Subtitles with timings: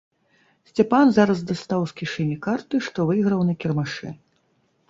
[0.69, 4.09] Сцяпан зараз дастаў з кішэні карты, што выйграў на кірмашы.